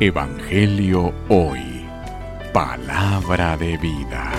Evangelio 0.00 1.12
Hoy. 1.28 1.60
Palabra 2.52 3.56
de 3.56 3.76
vida. 3.76 4.32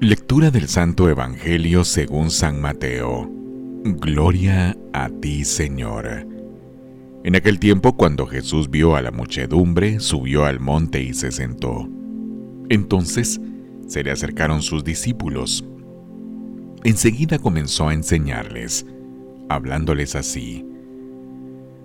Lectura 0.00 0.50
del 0.50 0.68
Santo 0.68 1.08
Evangelio 1.08 1.82
según 1.82 2.30
San 2.30 2.60
Mateo. 2.60 3.28
Gloria 3.82 4.76
a 4.92 5.08
ti, 5.08 5.44
Señor. 5.44 6.26
En 7.24 7.34
aquel 7.34 7.58
tiempo, 7.58 7.96
cuando 7.96 8.26
Jesús 8.26 8.70
vio 8.70 8.94
a 8.94 9.02
la 9.02 9.10
muchedumbre, 9.10 9.98
subió 9.98 10.44
al 10.44 10.60
monte 10.60 11.02
y 11.02 11.14
se 11.14 11.32
sentó. 11.32 11.88
Entonces 12.68 13.40
se 13.88 14.04
le 14.04 14.12
acercaron 14.12 14.62
sus 14.62 14.84
discípulos. 14.84 15.64
Enseguida 16.84 17.38
comenzó 17.38 17.88
a 17.88 17.94
enseñarles, 17.94 18.86
hablándoles 19.48 20.14
así. 20.14 20.64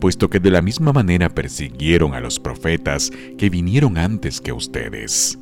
puesto 0.00 0.28
que 0.28 0.40
de 0.40 0.50
la 0.50 0.62
misma 0.62 0.92
manera 0.92 1.28
persiguieron 1.28 2.14
a 2.14 2.20
los 2.20 2.38
profetas 2.38 3.10
que 3.38 3.50
vinieron 3.50 3.98
antes 3.98 4.40
que 4.40 4.52
ustedes. 4.52 5.38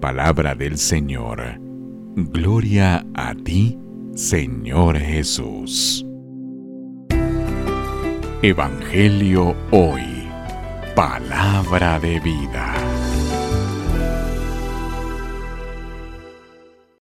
Palabra 0.00 0.54
del 0.54 0.78
Señor. 0.78 1.60
Gloria 2.16 3.06
a 3.14 3.34
ti, 3.34 3.78
Señor 4.14 4.98
Jesús. 4.98 6.04
Evangelio 8.42 9.54
hoy. 9.70 10.28
Palabra 10.96 12.00
de 12.00 12.18
vida. 12.18 12.81